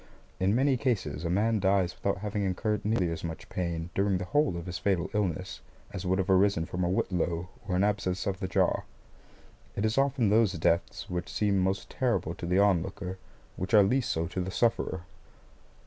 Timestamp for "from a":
6.65-6.89